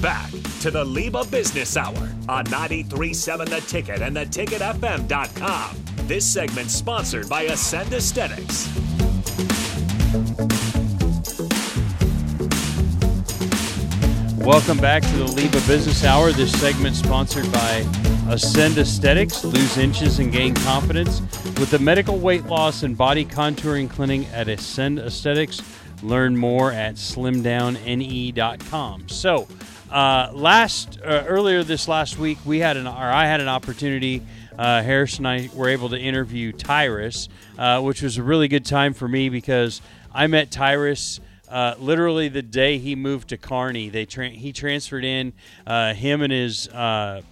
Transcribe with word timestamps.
back 0.00 0.30
to 0.60 0.70
the 0.70 0.84
LIBA 0.84 1.30
Business 1.30 1.76
Hour 1.76 2.10
on 2.28 2.44
937 2.44 3.48
The 3.48 3.60
Ticket 3.62 4.02
and 4.02 4.16
theticketfm.com. 4.16 5.76
This 6.06 6.26
segment 6.26 6.70
sponsored 6.70 7.28
by 7.28 7.42
Ascend 7.42 7.92
Aesthetics. 7.92 8.68
Welcome 14.38 14.78
back 14.78 15.02
to 15.02 15.16
the 15.16 15.26
LIBA 15.26 15.66
Business 15.66 16.04
Hour. 16.04 16.32
This 16.32 16.58
segment 16.58 16.96
sponsored 16.96 17.50
by 17.52 17.86
Ascend 18.28 18.78
Aesthetics. 18.78 19.44
Lose 19.44 19.76
inches 19.76 20.20
and 20.20 20.32
gain 20.32 20.54
confidence 20.54 21.20
with 21.58 21.70
the 21.70 21.78
medical 21.78 22.18
weight 22.18 22.46
loss 22.46 22.82
and 22.82 22.96
body 22.96 23.24
contouring 23.24 23.90
clinic 23.90 24.26
at 24.32 24.48
Ascend 24.48 24.98
Aesthetics. 24.98 25.60
Learn 26.02 26.36
more 26.36 26.72
at 26.72 26.94
slimdowne.com. 26.94 29.08
So, 29.08 29.48
uh, 29.90 30.30
last 30.34 30.98
uh, 31.00 31.24
earlier 31.26 31.62
this 31.62 31.88
last 31.88 32.18
week, 32.18 32.38
we 32.44 32.58
had 32.58 32.76
an 32.76 32.86
or 32.86 32.92
I 32.92 33.26
had 33.26 33.40
an 33.40 33.48
opportunity. 33.48 34.22
Uh, 34.58 34.82
Harris 34.82 35.18
and 35.18 35.28
I 35.28 35.48
were 35.54 35.68
able 35.68 35.88
to 35.90 35.98
interview 35.98 36.52
Tyrus, 36.52 37.28
uh, 37.56 37.80
which 37.80 38.02
was 38.02 38.18
a 38.18 38.22
really 38.22 38.48
good 38.48 38.64
time 38.64 38.92
for 38.92 39.06
me 39.06 39.28
because 39.28 39.80
I 40.12 40.26
met 40.26 40.50
Tyrus 40.50 41.20
uh, 41.48 41.74
literally 41.78 42.28
the 42.28 42.42
day 42.42 42.78
he 42.78 42.94
moved 42.94 43.28
to 43.28 43.36
Kearney. 43.36 43.88
They 43.88 44.04
tra- 44.04 44.28
he 44.28 44.52
transferred 44.52 45.04
in 45.04 45.32
uh, 45.66 45.94
him 45.94 46.22
and 46.22 46.32
his 46.32 46.68
uh, 46.68 47.22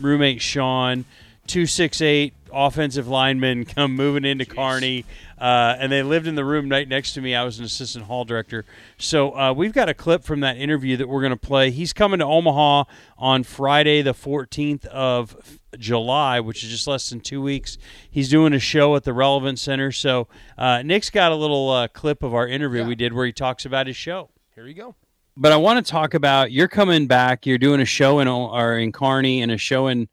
roommate 0.00 0.42
Sean, 0.42 1.04
two 1.46 1.66
six 1.66 2.00
eight 2.02 2.34
offensive 2.52 3.08
linemen, 3.08 3.64
come 3.66 3.94
moving 3.94 4.24
into 4.24 4.44
Jeez. 4.44 4.54
Kearney, 4.54 5.04
uh, 5.38 5.76
and 5.78 5.90
they 5.90 6.02
lived 6.02 6.26
in 6.26 6.34
the 6.34 6.44
room 6.44 6.68
right 6.68 6.88
next 6.88 7.14
to 7.14 7.20
me. 7.20 7.34
I 7.34 7.44
was 7.44 7.58
an 7.58 7.64
assistant 7.64 8.06
hall 8.06 8.24
director. 8.24 8.64
So 8.98 9.36
uh, 9.36 9.52
we've 9.52 9.72
got 9.72 9.88
a 9.88 9.94
clip 9.94 10.24
from 10.24 10.40
that 10.40 10.56
interview 10.56 10.96
that 10.96 11.08
we're 11.08 11.20
going 11.20 11.30
to 11.30 11.36
play. 11.36 11.70
He's 11.70 11.92
coming 11.92 12.20
to 12.20 12.24
Omaha 12.24 12.84
on 13.18 13.42
Friday, 13.42 14.02
the 14.02 14.14
14th 14.14 14.84
of 14.86 15.60
July, 15.78 16.40
which 16.40 16.62
is 16.62 16.70
just 16.70 16.86
less 16.86 17.08
than 17.10 17.20
two 17.20 17.40
weeks. 17.40 17.78
He's 18.10 18.28
doing 18.28 18.52
a 18.52 18.58
show 18.58 18.94
at 18.96 19.04
the 19.04 19.12
Relevant 19.12 19.58
Center. 19.58 19.92
So 19.92 20.28
uh, 20.58 20.82
Nick's 20.82 21.10
got 21.10 21.32
a 21.32 21.36
little 21.36 21.70
uh, 21.70 21.88
clip 21.88 22.22
of 22.22 22.34
our 22.34 22.46
interview 22.46 22.82
yeah. 22.82 22.88
we 22.88 22.94
did 22.94 23.12
where 23.12 23.26
he 23.26 23.32
talks 23.32 23.64
about 23.64 23.86
his 23.86 23.96
show. 23.96 24.30
Here 24.54 24.66
you 24.66 24.74
go. 24.74 24.94
But 25.36 25.52
I 25.52 25.56
want 25.56 25.84
to 25.84 25.90
talk 25.90 26.12
about 26.12 26.52
you're 26.52 26.68
coming 26.68 27.06
back. 27.06 27.46
You're 27.46 27.58
doing 27.58 27.80
a 27.80 27.86
show 27.86 28.18
in 28.18 28.28
or 28.28 28.76
in 28.76 28.92
Kearney 28.92 29.40
and 29.40 29.50
a 29.50 29.56
show 29.56 29.86
in 29.86 30.08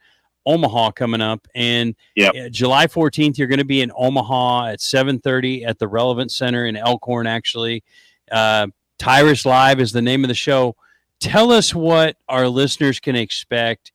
Omaha 0.49 0.91
coming 0.91 1.21
up, 1.21 1.47
and 1.53 1.95
yep. 2.15 2.33
July 2.49 2.87
14th 2.87 3.37
you're 3.37 3.47
going 3.47 3.59
to 3.59 3.65
be 3.65 3.81
in 3.81 3.91
Omaha 3.95 4.69
at 4.69 4.79
7:30 4.79 5.65
at 5.65 5.77
the 5.77 5.87
Relevant 5.87 6.31
Center 6.31 6.65
in 6.65 6.75
Elkhorn. 6.75 7.27
Actually, 7.27 7.83
uh, 8.31 8.67
Tyrus 8.97 9.45
Live 9.45 9.79
is 9.79 9.91
the 9.91 10.01
name 10.01 10.23
of 10.23 10.27
the 10.27 10.33
show. 10.33 10.75
Tell 11.19 11.51
us 11.51 11.75
what 11.75 12.17
our 12.27 12.47
listeners 12.47 12.99
can 12.99 13.15
expect 13.15 13.91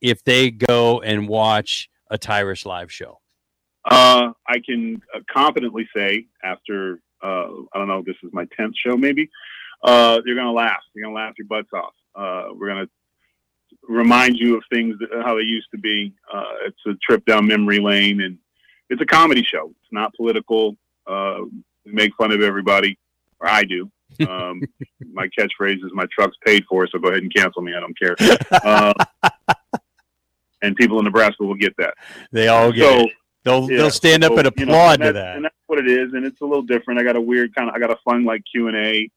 if 0.00 0.22
they 0.24 0.50
go 0.50 1.00
and 1.00 1.28
watch 1.28 1.88
a 2.10 2.18
Tyrus 2.18 2.66
Live 2.66 2.92
show. 2.92 3.20
Uh, 3.84 4.32
I 4.46 4.60
can 4.64 5.00
uh, 5.14 5.20
confidently 5.32 5.88
say 5.96 6.26
after 6.42 7.00
uh, 7.22 7.48
I 7.72 7.78
don't 7.78 7.88
know, 7.88 8.02
this 8.04 8.16
is 8.22 8.30
my 8.32 8.46
tenth 8.56 8.74
show, 8.76 8.96
maybe. 8.96 9.30
Uh, 9.82 10.20
you're 10.26 10.36
gonna 10.36 10.52
laugh. 10.52 10.82
You're 10.94 11.04
gonna 11.06 11.16
laugh 11.16 11.34
your 11.38 11.46
butts 11.46 11.70
off. 11.72 11.94
Uh, 12.14 12.52
we're 12.54 12.68
gonna 12.68 12.88
remind 13.88 14.36
you 14.36 14.56
of 14.56 14.64
things 14.72 14.96
that, 14.98 15.08
how 15.24 15.34
they 15.34 15.42
used 15.42 15.70
to 15.72 15.78
be. 15.78 16.12
Uh, 16.32 16.52
it's 16.66 16.80
a 16.86 16.94
trip 17.02 17.24
down 17.26 17.46
memory 17.46 17.80
lane, 17.80 18.20
and 18.20 18.38
it's 18.90 19.00
a 19.00 19.06
comedy 19.06 19.44
show. 19.44 19.70
It's 19.82 19.92
not 19.92 20.14
political. 20.14 20.76
Uh, 21.06 21.40
we 21.84 21.92
make 21.92 22.14
fun 22.16 22.32
of 22.32 22.40
everybody, 22.40 22.98
or 23.40 23.48
I 23.48 23.64
do. 23.64 23.90
Um, 24.28 24.62
my 25.12 25.28
catchphrase 25.38 25.84
is 25.84 25.92
"My 25.92 26.06
truck's 26.12 26.36
paid 26.44 26.64
for," 26.68 26.86
so 26.86 26.98
go 26.98 27.08
ahead 27.08 27.22
and 27.22 27.34
cancel 27.34 27.62
me. 27.62 27.74
I 27.74 27.80
don't 27.80 27.98
care. 27.98 28.16
Uh, 28.50 28.94
and 30.62 30.76
people 30.76 30.98
in 30.98 31.04
Nebraska 31.04 31.44
will 31.44 31.54
get 31.54 31.76
that. 31.76 31.94
They 32.32 32.48
all 32.48 32.72
get 32.72 32.84
so, 32.84 33.00
it. 33.00 33.10
They'll 33.44 33.70
yeah, 33.70 33.76
they'll 33.76 33.90
stand 33.90 34.24
so, 34.24 34.32
up 34.32 34.38
and 34.38 34.46
applaud 34.46 34.60
you 34.60 34.66
know, 34.66 34.90
and 34.90 35.02
to 35.02 35.12
that. 35.12 35.36
And 35.36 35.44
that's 35.44 35.54
what 35.66 35.78
it 35.78 35.88
is, 35.88 36.14
and 36.14 36.24
it's 36.24 36.40
a 36.40 36.44
little 36.44 36.62
different. 36.62 36.98
I 37.00 37.04
got 37.04 37.16
a 37.16 37.20
weird 37.20 37.54
kind 37.54 37.68
of. 37.68 37.74
I 37.74 37.78
got 37.78 37.90
a 37.90 37.98
fun 38.04 38.24
like 38.24 38.42
Q 38.50 38.68
and 38.68 38.76
A. 38.76 39.10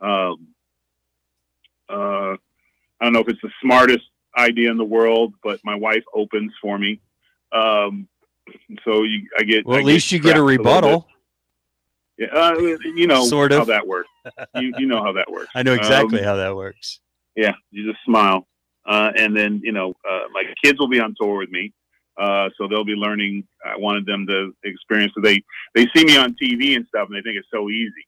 Um, 0.00 0.48
uh, 1.88 2.36
I 3.00 3.04
don't 3.04 3.12
know 3.12 3.20
if 3.20 3.28
it's 3.28 3.42
the 3.42 3.50
smartest 3.60 4.04
idea 4.36 4.70
in 4.70 4.76
the 4.76 4.84
world, 4.84 5.34
but 5.42 5.60
my 5.64 5.74
wife 5.74 6.04
opens 6.14 6.52
for 6.60 6.78
me. 6.78 7.00
Um, 7.52 8.08
so 8.84 9.04
you, 9.04 9.28
I 9.38 9.42
get. 9.42 9.66
Well, 9.66 9.78
at 9.78 9.84
least 9.84 10.12
you 10.12 10.18
get 10.18 10.36
a 10.36 10.42
rebuttal. 10.42 11.08
A 11.10 11.14
yeah, 12.16 12.26
uh, 12.28 12.54
you 12.94 13.06
know 13.06 13.24
sort 13.24 13.52
of. 13.52 13.58
how 13.58 13.64
that 13.64 13.86
works. 13.86 14.08
You, 14.54 14.72
you 14.78 14.86
know 14.86 15.02
how 15.02 15.12
that 15.12 15.30
works. 15.30 15.48
I 15.54 15.62
know 15.62 15.74
exactly 15.74 16.20
um, 16.20 16.24
how 16.24 16.36
that 16.36 16.54
works. 16.54 17.00
Yeah, 17.34 17.52
you 17.70 17.90
just 17.90 18.04
smile, 18.04 18.46
uh, 18.86 19.10
and 19.16 19.36
then 19.36 19.60
you 19.64 19.72
know 19.72 19.94
uh, 20.08 20.20
my 20.32 20.44
kids 20.62 20.78
will 20.78 20.88
be 20.88 21.00
on 21.00 21.14
tour 21.20 21.38
with 21.38 21.50
me, 21.50 21.72
uh, 22.16 22.50
so 22.56 22.68
they'll 22.68 22.84
be 22.84 22.94
learning. 22.94 23.46
I 23.64 23.76
wanted 23.76 24.06
them 24.06 24.26
to 24.28 24.54
experience. 24.62 25.12
So 25.14 25.22
they 25.22 25.42
they 25.74 25.86
see 25.94 26.04
me 26.04 26.16
on 26.16 26.36
TV 26.40 26.76
and 26.76 26.86
stuff, 26.86 27.08
and 27.08 27.16
they 27.16 27.22
think 27.22 27.36
it's 27.36 27.48
so 27.52 27.68
easy. 27.68 28.06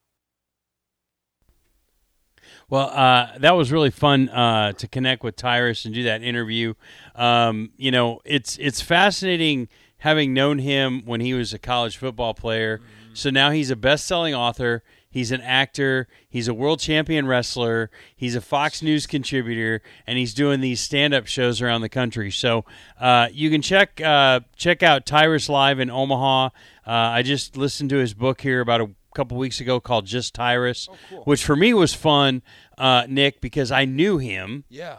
Well, 2.68 2.88
uh, 2.88 3.38
that 3.38 3.56
was 3.56 3.70
really 3.70 3.90
fun 3.90 4.28
uh, 4.28 4.72
to 4.72 4.88
connect 4.88 5.22
with 5.22 5.36
Tyrus 5.36 5.84
and 5.84 5.94
do 5.94 6.02
that 6.04 6.22
interview. 6.22 6.74
Um, 7.14 7.70
you 7.76 7.90
know, 7.90 8.20
it's 8.24 8.58
it's 8.58 8.80
fascinating 8.80 9.68
having 9.98 10.34
known 10.34 10.58
him 10.58 11.02
when 11.04 11.20
he 11.20 11.34
was 11.34 11.52
a 11.52 11.58
college 11.58 11.96
football 11.96 12.34
player. 12.34 12.78
Mm-hmm. 12.78 13.14
So 13.14 13.30
now 13.30 13.50
he's 13.50 13.70
a 13.70 13.76
best-selling 13.76 14.34
author. 14.34 14.82
He's 15.08 15.32
an 15.32 15.40
actor. 15.40 16.08
He's 16.28 16.46
a 16.46 16.52
world 16.52 16.78
champion 16.78 17.26
wrestler. 17.26 17.90
He's 18.14 18.34
a 18.34 18.40
Fox 18.42 18.82
News 18.82 19.06
contributor, 19.06 19.80
and 20.06 20.18
he's 20.18 20.34
doing 20.34 20.60
these 20.60 20.80
stand-up 20.82 21.26
shows 21.26 21.62
around 21.62 21.80
the 21.80 21.88
country. 21.88 22.30
So 22.30 22.66
uh, 23.00 23.28
you 23.32 23.48
can 23.48 23.62
check 23.62 23.98
uh, 24.02 24.40
check 24.56 24.82
out 24.82 25.06
Tyrus 25.06 25.48
Live 25.48 25.80
in 25.80 25.88
Omaha. 25.88 26.46
Uh, 26.46 26.50
I 26.90 27.22
just 27.22 27.56
listened 27.56 27.88
to 27.90 27.96
his 27.96 28.12
book 28.12 28.42
here 28.42 28.60
about 28.60 28.82
a 28.82 28.90
couple 29.16 29.36
weeks 29.38 29.60
ago 29.60 29.80
called 29.80 30.06
Just 30.06 30.34
Tyrus, 30.34 30.88
oh, 30.90 30.96
cool. 31.08 31.22
which 31.24 31.44
for 31.44 31.56
me 31.56 31.72
was 31.74 31.94
fun, 31.94 32.42
uh, 32.76 33.06
Nick, 33.08 33.40
because 33.40 33.72
I 33.72 33.84
knew 33.86 34.18
him. 34.18 34.64
Yeah. 34.68 34.98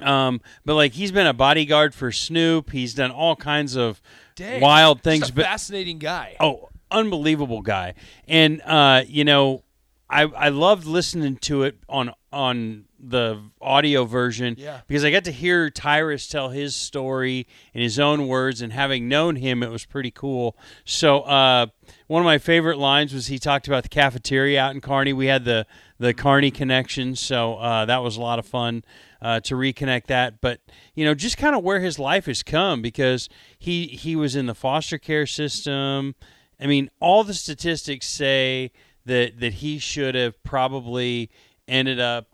Um, 0.00 0.40
but 0.64 0.74
like 0.74 0.92
he's 0.92 1.12
been 1.12 1.26
a 1.26 1.34
bodyguard 1.34 1.94
for 1.94 2.10
Snoop. 2.10 2.70
He's 2.70 2.94
done 2.94 3.10
all 3.10 3.36
kinds 3.36 3.76
of 3.76 4.00
Dang. 4.34 4.60
wild 4.60 5.02
things. 5.02 5.30
but 5.30 5.44
fascinating 5.44 5.98
guy. 5.98 6.36
Oh, 6.40 6.70
unbelievable 6.90 7.60
guy. 7.60 7.94
And 8.26 8.62
uh, 8.64 9.02
you 9.06 9.24
know, 9.24 9.62
I 10.08 10.22
I 10.22 10.48
loved 10.48 10.86
listening 10.86 11.36
to 11.42 11.62
it 11.64 11.78
on 11.88 12.12
on 12.32 12.86
the 13.02 13.42
audio 13.60 14.04
version 14.04 14.54
yeah. 14.56 14.80
because 14.86 15.04
I 15.04 15.10
got 15.10 15.24
to 15.24 15.32
hear 15.32 15.68
Tyrus 15.68 16.28
tell 16.28 16.50
his 16.50 16.74
story 16.76 17.48
in 17.74 17.82
his 17.82 17.98
own 17.98 18.28
words, 18.28 18.62
and 18.62 18.72
having 18.72 19.08
known 19.08 19.36
him, 19.36 19.62
it 19.62 19.70
was 19.70 19.84
pretty 19.84 20.12
cool. 20.12 20.56
So 20.84 21.22
uh, 21.22 21.66
one 22.06 22.22
of 22.22 22.26
my 22.26 22.38
favorite 22.38 22.78
lines 22.78 23.12
was 23.12 23.26
he 23.26 23.38
talked 23.38 23.66
about 23.66 23.82
the 23.82 23.88
cafeteria 23.88 24.60
out 24.62 24.74
in 24.74 24.80
Kearney. 24.80 25.12
We 25.12 25.26
had 25.26 25.44
the 25.44 25.66
the 25.98 26.14
Kearney 26.14 26.50
connection, 26.50 27.16
so 27.16 27.56
uh, 27.56 27.84
that 27.86 28.02
was 28.02 28.16
a 28.16 28.20
lot 28.20 28.38
of 28.38 28.46
fun 28.46 28.84
uh, 29.20 29.40
to 29.40 29.54
reconnect 29.54 30.06
that. 30.06 30.40
But 30.40 30.60
you 30.94 31.04
know, 31.04 31.14
just 31.14 31.36
kind 31.36 31.56
of 31.56 31.64
where 31.64 31.80
his 31.80 31.98
life 31.98 32.26
has 32.26 32.42
come 32.42 32.82
because 32.82 33.28
he 33.58 33.86
he 33.86 34.14
was 34.14 34.36
in 34.36 34.46
the 34.46 34.54
foster 34.54 34.98
care 34.98 35.26
system. 35.26 36.14
I 36.60 36.66
mean, 36.66 36.90
all 37.00 37.24
the 37.24 37.34
statistics 37.34 38.06
say 38.06 38.70
that 39.06 39.40
that 39.40 39.54
he 39.54 39.78
should 39.78 40.14
have 40.14 40.40
probably 40.44 41.30
ended 41.68 42.00
up 42.00 42.31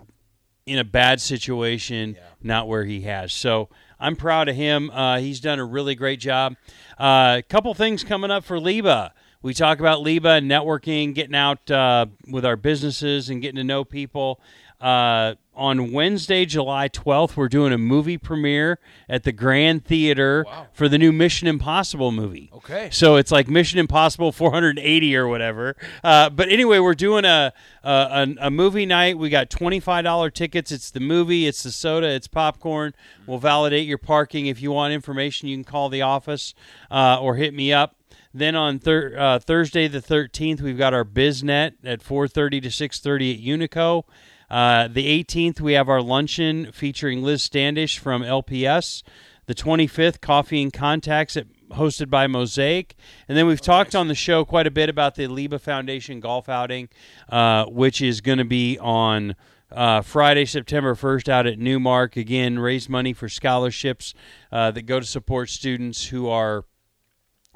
in 0.68 0.78
a 0.78 0.84
bad 0.84 1.20
situation, 1.20 2.14
yeah. 2.14 2.22
not 2.42 2.68
where 2.68 2.84
he 2.84 3.02
has. 3.02 3.32
So 3.32 3.68
I'm 3.98 4.16
proud 4.16 4.48
of 4.48 4.56
him. 4.56 4.90
Uh, 4.90 5.18
he's 5.18 5.40
done 5.40 5.58
a 5.58 5.64
really 5.64 5.94
great 5.94 6.20
job. 6.20 6.56
A 6.98 7.02
uh, 7.02 7.42
couple 7.48 7.72
things 7.74 8.04
coming 8.04 8.30
up 8.30 8.44
for 8.44 8.58
LIBA. 8.58 9.12
We 9.40 9.54
talk 9.54 9.78
about 9.80 10.04
LIBA 10.04 10.38
and 10.38 10.50
networking, 10.50 11.14
getting 11.14 11.34
out 11.34 11.70
uh, 11.70 12.06
with 12.28 12.44
our 12.44 12.56
businesses 12.56 13.30
and 13.30 13.40
getting 13.40 13.56
to 13.56 13.64
know 13.64 13.84
people. 13.84 14.40
Uh, 14.80 15.34
on 15.56 15.90
Wednesday, 15.90 16.44
July 16.44 16.88
12th, 16.88 17.36
we're 17.36 17.48
doing 17.48 17.72
a 17.72 17.78
movie 17.78 18.16
premiere 18.16 18.78
at 19.08 19.24
the 19.24 19.32
Grand 19.32 19.84
Theater 19.84 20.44
wow. 20.46 20.68
for 20.72 20.88
the 20.88 20.96
new 20.96 21.10
Mission 21.10 21.48
Impossible 21.48 22.12
movie. 22.12 22.48
Okay. 22.54 22.88
So 22.92 23.16
it's 23.16 23.32
like 23.32 23.48
Mission 23.48 23.80
Impossible 23.80 24.30
480 24.30 25.16
or 25.16 25.26
whatever. 25.26 25.74
Uh, 26.04 26.30
but 26.30 26.48
anyway, 26.48 26.78
we're 26.78 26.94
doing 26.94 27.24
a, 27.24 27.52
a, 27.82 28.34
a 28.40 28.50
movie 28.52 28.86
night. 28.86 29.18
We 29.18 29.30
got 29.30 29.50
$25 29.50 30.32
tickets. 30.32 30.70
It's 30.70 30.92
the 30.92 31.00
movie, 31.00 31.48
it's 31.48 31.64
the 31.64 31.72
soda, 31.72 32.08
it's 32.08 32.28
popcorn. 32.28 32.94
We'll 33.26 33.38
validate 33.38 33.86
your 33.86 33.98
parking. 33.98 34.46
If 34.46 34.62
you 34.62 34.70
want 34.70 34.92
information, 34.94 35.48
you 35.48 35.56
can 35.56 35.64
call 35.64 35.88
the 35.88 36.02
office 36.02 36.54
uh, 36.88 37.18
or 37.20 37.34
hit 37.34 37.52
me 37.52 37.72
up. 37.72 37.96
Then 38.32 38.54
on 38.54 38.78
thir- 38.78 39.16
uh, 39.18 39.38
Thursday 39.40 39.88
the 39.88 40.00
13th, 40.00 40.60
we've 40.60 40.78
got 40.78 40.94
our 40.94 41.04
BizNet 41.04 41.72
at 41.82 42.00
4:30 42.00 42.62
to 42.62 42.68
6:30 42.68 43.34
at 43.34 43.40
Unico. 43.40 44.04
Uh, 44.50 44.88
the 44.88 45.24
18th, 45.24 45.60
we 45.60 45.74
have 45.74 45.88
our 45.88 46.00
luncheon 46.00 46.72
featuring 46.72 47.22
Liz 47.22 47.42
Standish 47.42 47.98
from 47.98 48.22
LPS. 48.22 49.02
The 49.46 49.54
25th, 49.54 50.20
Coffee 50.20 50.62
and 50.62 50.72
Contacts 50.72 51.36
at, 51.36 51.46
hosted 51.70 52.10
by 52.10 52.26
Mosaic. 52.26 52.94
And 53.28 53.36
then 53.36 53.46
we've 53.46 53.60
talked 53.60 53.94
on 53.94 54.08
the 54.08 54.14
show 54.14 54.44
quite 54.44 54.66
a 54.66 54.70
bit 54.70 54.88
about 54.88 55.14
the 55.14 55.26
Leba 55.26 55.60
Foundation 55.60 56.20
golf 56.20 56.48
outing, 56.48 56.88
uh, 57.28 57.64
which 57.66 58.02
is 58.02 58.20
going 58.20 58.38
to 58.38 58.44
be 58.44 58.78
on 58.78 59.36
uh, 59.70 60.00
Friday, 60.02 60.44
September 60.44 60.94
1st, 60.94 61.28
out 61.28 61.46
at 61.46 61.58
Newmark. 61.58 62.16
Again, 62.16 62.58
raise 62.58 62.88
money 62.88 63.12
for 63.12 63.28
scholarships 63.28 64.14
uh, 64.50 64.70
that 64.70 64.82
go 64.82 65.00
to 65.00 65.06
support 65.06 65.50
students 65.50 66.06
who 66.06 66.28
are 66.28 66.64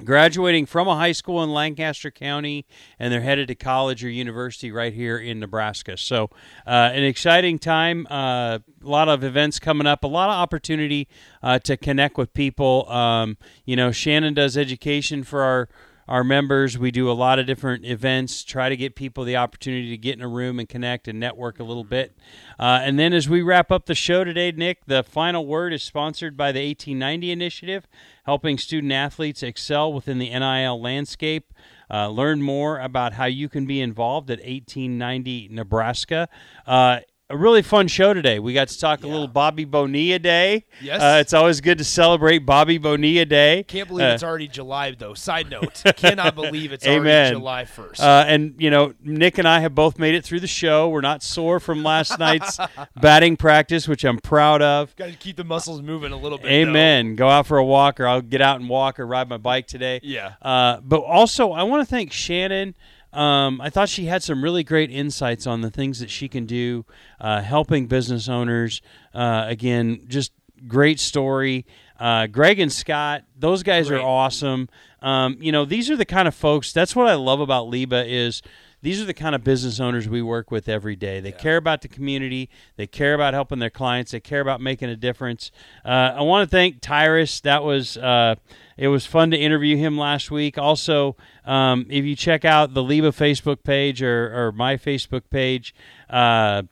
graduating 0.03 0.65
from 0.65 0.87
a 0.87 0.95
high 0.95 1.11
school 1.11 1.43
in 1.43 1.51
Lancaster 1.51 2.11
County, 2.11 2.65
and 2.99 3.11
they're 3.11 3.21
headed 3.21 3.47
to 3.47 3.55
college 3.55 4.03
or 4.03 4.09
university 4.09 4.71
right 4.71 4.93
here 4.93 5.17
in 5.17 5.39
Nebraska. 5.39 5.97
So, 5.97 6.29
uh, 6.65 6.91
an 6.93 7.03
exciting 7.03 7.59
time. 7.59 8.07
Uh, 8.09 8.59
a 8.83 8.87
lot 8.87 9.09
of 9.09 9.23
events 9.23 9.59
coming 9.59 9.87
up. 9.87 10.03
A 10.03 10.07
lot 10.07 10.29
of 10.29 10.35
opportunity 10.35 11.07
uh, 11.41 11.59
to 11.59 11.77
connect 11.77 12.17
with 12.17 12.33
people. 12.33 12.89
Um, 12.89 13.37
you 13.65 13.75
know, 13.75 13.91
Shannon 13.91 14.33
does 14.33 14.57
education 14.57 15.23
for 15.23 15.41
our 15.41 15.69
our 16.07 16.23
members. 16.23 16.77
We 16.77 16.91
do 16.91 17.09
a 17.09 17.13
lot 17.13 17.39
of 17.39 17.45
different 17.45 17.85
events, 17.85 18.43
try 18.43 18.69
to 18.69 18.77
get 18.77 18.95
people 18.95 19.23
the 19.23 19.37
opportunity 19.37 19.89
to 19.89 19.97
get 19.97 20.15
in 20.15 20.21
a 20.21 20.27
room 20.27 20.59
and 20.59 20.67
connect 20.67 21.07
and 21.07 21.19
network 21.19 21.59
a 21.59 21.63
little 21.63 21.83
bit. 21.83 22.15
Uh, 22.59 22.79
and 22.83 22.99
then 22.99 23.13
as 23.13 23.29
we 23.29 23.41
wrap 23.41 23.71
up 23.71 23.85
the 23.85 23.95
show 23.95 24.23
today, 24.23 24.51
Nick, 24.51 24.85
the 24.85 25.03
final 25.03 25.45
word 25.45 25.73
is 25.73 25.83
sponsored 25.83 26.35
by 26.35 26.51
the 26.51 26.65
1890 26.65 27.31
Initiative, 27.31 27.87
helping 28.25 28.57
student 28.57 28.91
athletes 28.91 29.43
excel 29.43 29.91
within 29.91 30.19
the 30.19 30.29
NIL 30.29 30.81
landscape. 30.81 31.53
Uh, 31.89 32.09
learn 32.09 32.41
more 32.41 32.79
about 32.79 33.13
how 33.13 33.25
you 33.25 33.47
can 33.47 33.65
be 33.65 33.79
involved 33.79 34.29
at 34.31 34.39
1890 34.39 35.49
Nebraska. 35.51 36.27
Uh, 36.65 36.99
a 37.33 37.37
really 37.37 37.63
fun 37.63 37.87
show 37.87 38.13
today. 38.13 38.37
We 38.37 38.53
got 38.53 38.67
to 38.67 38.79
talk 38.79 39.01
yeah. 39.01 39.07
a 39.07 39.11
little 39.11 39.27
Bobby 39.27 39.65
Bonilla 39.65 40.19
Day. 40.19 40.65
Yes, 40.81 41.01
uh, 41.01 41.17
it's 41.19 41.33
always 41.33 41.61
good 41.61 41.79
to 41.79 41.83
celebrate 41.83 42.39
Bobby 42.39 42.77
Bonilla 42.77 43.25
Day. 43.25 43.63
Can't 43.67 43.87
believe 43.87 44.05
uh, 44.05 44.11
it's 44.11 44.23
already 44.23 44.47
July 44.47 44.91
though. 44.91 45.15
Side 45.15 45.49
note, 45.49 45.81
cannot 45.97 46.35
believe 46.35 46.71
it's 46.71 46.85
Amen. 46.85 46.99
already 46.99 47.35
July 47.35 47.65
first. 47.65 48.01
Uh, 48.01 48.25
and 48.27 48.53
you 48.59 48.69
know, 48.69 48.93
Nick 49.01 49.39
and 49.39 49.47
I 49.47 49.61
have 49.61 49.73
both 49.73 49.97
made 49.97 50.13
it 50.13 50.23
through 50.23 50.41
the 50.41 50.47
show. 50.47 50.89
We're 50.89 51.01
not 51.01 51.23
sore 51.23 51.59
from 51.59 51.83
last 51.83 52.19
night's 52.19 52.59
batting 53.01 53.35
practice, 53.35 53.87
which 53.87 54.03
I'm 54.03 54.19
proud 54.19 54.61
of. 54.61 54.95
Got 54.95 55.09
to 55.09 55.17
keep 55.17 55.35
the 55.35 55.43
muscles 55.43 55.81
moving 55.81 56.11
a 56.11 56.17
little 56.17 56.37
bit. 56.37 56.51
Amen. 56.51 57.15
Though. 57.15 57.25
Go 57.25 57.29
out 57.29 57.47
for 57.47 57.57
a 57.57 57.65
walk, 57.65 57.99
or 57.99 58.07
I'll 58.07 58.21
get 58.21 58.41
out 58.41 58.59
and 58.59 58.69
walk, 58.69 58.99
or 58.99 59.07
ride 59.07 59.27
my 59.27 59.37
bike 59.37 59.65
today. 59.65 60.01
Yeah. 60.03 60.33
Uh, 60.39 60.81
but 60.81 61.01
also, 61.01 61.51
I 61.51 61.63
want 61.63 61.81
to 61.81 61.89
thank 61.89 62.11
Shannon. 62.11 62.75
Um, 63.13 63.61
I 63.61 63.69
thought 63.69 63.89
she 63.89 64.05
had 64.05 64.23
some 64.23 64.43
really 64.43 64.63
great 64.63 64.89
insights 64.89 65.45
on 65.45 65.61
the 65.61 65.69
things 65.69 65.99
that 65.99 66.09
she 66.09 66.27
can 66.27 66.45
do, 66.45 66.85
uh, 67.21 67.41
helping 67.41 67.87
business 67.87 68.27
owners. 68.27 68.81
Uh, 69.13 69.45
again, 69.47 70.05
just 70.07 70.31
great 70.67 70.99
story. 70.99 71.65
Uh, 71.99 72.27
Greg 72.27 72.59
and 72.59 72.71
Scott, 72.71 73.23
those 73.37 73.63
guys 73.63 73.87
great. 73.87 74.01
are 74.01 74.05
awesome. 74.05 74.67
Um, 75.01 75.37
you 75.39 75.51
know, 75.51 75.63
these 75.63 75.91
are 75.91 75.95
the 75.95 76.05
kind 76.05 76.27
of 76.27 76.35
folks. 76.35 76.73
That's 76.73 76.95
what 76.95 77.07
I 77.07 77.13
love 77.13 77.39
about 77.39 77.67
LIBA 77.67 78.05
is 78.07 78.41
these 78.83 79.01
are 79.01 79.05
the 79.05 79.13
kind 79.13 79.33
of 79.33 79.45
business 79.45 79.79
owners 79.79 80.09
we 80.09 80.21
work 80.21 80.51
with 80.51 80.67
every 80.67 80.97
day. 80.97 81.21
They 81.21 81.29
yeah. 81.29 81.37
care 81.37 81.55
about 81.55 81.81
the 81.81 81.87
community. 81.87 82.49
They 82.75 82.85
care 82.85 83.13
about 83.13 83.33
helping 83.33 83.59
their 83.59 83.69
clients. 83.69 84.11
They 84.11 84.19
care 84.19 84.41
about 84.41 84.59
making 84.59 84.89
a 84.89 84.97
difference. 84.97 85.51
Uh, 85.85 86.13
I 86.17 86.21
want 86.21 86.47
to 86.47 86.53
thank 86.53 86.81
Tyrus. 86.81 87.39
That 87.39 87.63
was 87.63 87.95
uh, 87.95 88.35
it 88.75 88.89
was 88.89 89.05
fun 89.05 89.31
to 89.31 89.37
interview 89.37 89.77
him 89.77 89.97
last 89.97 90.29
week. 90.29 90.57
Also, 90.57 91.15
um, 91.45 91.85
if 91.89 92.03
you 92.03 92.17
check 92.17 92.43
out 92.43 92.73
the 92.73 92.83
LIBA 92.83 93.15
Facebook 93.15 93.63
page 93.63 94.03
or, 94.03 94.47
or 94.47 94.51
my 94.51 94.75
Facebook 94.75 95.23
page. 95.29 95.73
Uh, 96.09 96.63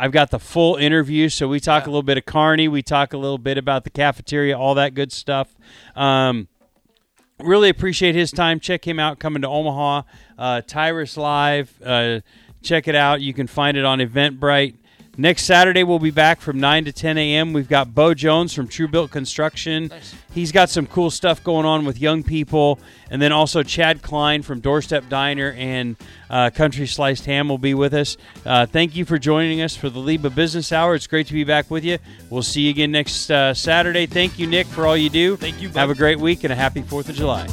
I've 0.00 0.12
got 0.12 0.30
the 0.30 0.38
full 0.38 0.76
interview, 0.76 1.28
so 1.28 1.48
we 1.48 1.58
talk 1.58 1.82
yeah. 1.82 1.86
a 1.86 1.90
little 1.90 2.04
bit 2.04 2.16
of 2.16 2.24
Kearney, 2.24 2.68
we 2.68 2.82
talk 2.82 3.12
a 3.12 3.18
little 3.18 3.36
bit 3.36 3.58
about 3.58 3.82
the 3.82 3.90
cafeteria, 3.90 4.56
all 4.56 4.76
that 4.76 4.94
good 4.94 5.10
stuff. 5.10 5.56
Um, 5.96 6.46
really 7.40 7.68
appreciate 7.68 8.14
his 8.14 8.30
time. 8.30 8.60
Check 8.60 8.86
him 8.86 8.98
out 8.98 9.18
coming 9.18 9.42
to 9.42 9.48
Omaha. 9.48 10.02
Uh, 10.38 10.60
Tyrus 10.66 11.16
Live. 11.16 11.72
Uh, 11.84 12.20
check 12.62 12.88
it 12.88 12.94
out. 12.94 13.20
You 13.20 13.34
can 13.34 13.46
find 13.46 13.76
it 13.76 13.84
on 13.84 13.98
Eventbrite. 13.98 14.76
Next 15.20 15.46
Saturday, 15.46 15.82
we'll 15.82 15.98
be 15.98 16.12
back 16.12 16.40
from 16.40 16.60
9 16.60 16.84
to 16.84 16.92
10 16.92 17.18
a.m. 17.18 17.52
We've 17.52 17.68
got 17.68 17.92
Bo 17.92 18.14
Jones 18.14 18.54
from 18.54 18.68
True 18.68 18.86
Built 18.86 19.10
Construction. 19.10 19.88
Nice. 19.88 20.14
He's 20.32 20.52
got 20.52 20.70
some 20.70 20.86
cool 20.86 21.10
stuff 21.10 21.42
going 21.42 21.66
on 21.66 21.84
with 21.84 22.00
young 22.00 22.22
people. 22.22 22.78
And 23.10 23.20
then 23.20 23.32
also 23.32 23.64
Chad 23.64 24.00
Klein 24.00 24.42
from 24.42 24.60
Doorstep 24.60 25.08
Diner 25.08 25.56
and 25.58 25.96
uh, 26.30 26.50
Country 26.50 26.86
Sliced 26.86 27.26
Ham 27.26 27.48
will 27.48 27.58
be 27.58 27.74
with 27.74 27.94
us. 27.94 28.16
Uh, 28.46 28.66
thank 28.66 28.94
you 28.94 29.04
for 29.04 29.18
joining 29.18 29.60
us 29.60 29.74
for 29.74 29.90
the 29.90 29.98
LIBA 29.98 30.36
Business 30.36 30.70
Hour. 30.70 30.94
It's 30.94 31.08
great 31.08 31.26
to 31.26 31.32
be 31.32 31.42
back 31.42 31.68
with 31.68 31.84
you. 31.84 31.98
We'll 32.30 32.42
see 32.42 32.60
you 32.62 32.70
again 32.70 32.92
next 32.92 33.28
uh, 33.28 33.54
Saturday. 33.54 34.06
Thank 34.06 34.38
you, 34.38 34.46
Nick, 34.46 34.68
for 34.68 34.86
all 34.86 34.96
you 34.96 35.10
do. 35.10 35.36
Thank 35.36 35.60
you. 35.60 35.68
Bud. 35.68 35.80
Have 35.80 35.90
a 35.90 35.96
great 35.96 36.20
week 36.20 36.44
and 36.44 36.52
a 36.52 36.56
happy 36.56 36.82
4th 36.82 37.08
of 37.08 37.16
July. 37.16 37.48